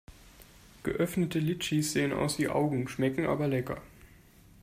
Geöffnete 0.81 1.37
Litschis 1.37 1.93
sehen 1.93 2.11
aus 2.11 2.39
wie 2.39 2.49
Augen, 2.49 2.87
schmecken 2.87 3.27
aber 3.27 3.47
lecker. 3.47 3.83